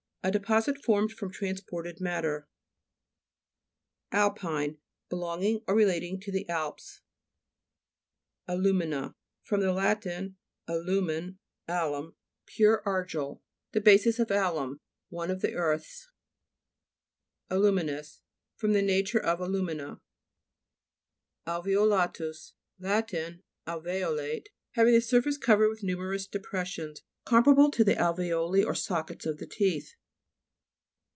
A 0.23 0.29
deposit 0.29 0.77
formed 0.77 1.11
from 1.13 1.31
transported 1.31 1.99
matter, 1.99 2.47
(p. 4.11 4.17
94.) 4.17 4.19
ALPINE 4.51 4.77
Belonging 5.09 5.63
or 5.65 5.73
relating 5.75 6.19
to 6.19 6.31
the 6.31 6.47
Alps. 6.47 7.01
ALU'MISTA 8.47 9.15
fr. 9.41 9.57
lat. 9.57 10.01
alurnen, 10.05 10.35
alunii 10.69 11.37
(211) 11.65 11.65
212 11.65 11.65
GLOSSARY. 11.67 12.03
GEOLOGY. 12.05 12.15
Pure 12.45 12.83
argil; 12.85 13.41
the 13.71 13.81
basis 13.81 14.19
of 14.19 14.29
alum; 14.29 14.79
one 15.09 15.31
of 15.31 15.41
the 15.41 15.55
earths. 15.55 16.07
ALU'MINOUS 17.49 18.19
Of 18.61 18.73
the 18.73 18.81
nature 18.83 19.19
of 19.23 19.41
alu' 19.41 19.63
mina. 19.63 20.01
ALVEOLA'TUS 21.47 22.53
Lat. 22.77 23.09
Alve'olate. 23.65 24.49
Hav 24.73 24.85
ing 24.85 24.93
the 24.93 25.01
surface 25.01 25.39
covered 25.39 25.69
with 25.69 25.81
nu 25.81 25.97
merous 25.97 26.29
depressions, 26.29 27.01
comparable 27.25 27.71
to 27.71 27.83
the 27.83 27.95
alve'oli 27.95 28.63
or 28.63 28.75
sockets 28.75 29.25
of 29.25 29.39
the 29.39 29.47
teeth. 29.47 29.95